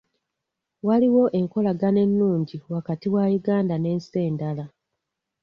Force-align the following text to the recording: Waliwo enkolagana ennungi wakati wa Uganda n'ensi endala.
Waliwo 0.87 1.23
enkolagana 1.39 1.99
ennungi 2.05 2.57
wakati 2.73 3.07
wa 3.13 3.23
Uganda 3.37 3.75
n'ensi 3.79 4.17
endala. 4.27 4.65